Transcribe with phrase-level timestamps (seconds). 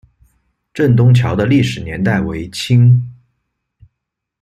[0.73, 2.99] 镇东桥的历史年代为清。